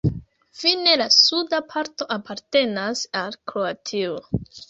Fine 0.61 0.93
la 1.01 1.05
suda 1.15 1.59
parto 1.73 2.09
apartenas 2.17 3.05
al 3.23 3.39
Kroatio. 3.53 4.19